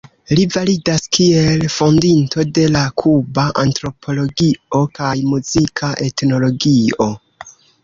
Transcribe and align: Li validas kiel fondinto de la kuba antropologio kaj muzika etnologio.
Li 0.37 0.43
validas 0.53 1.03
kiel 1.17 1.65
fondinto 1.73 2.45
de 2.59 2.63
la 2.77 2.81
kuba 3.03 3.45
antropologio 3.65 4.83
kaj 4.99 5.13
muzika 5.35 5.93
etnologio. 6.09 7.13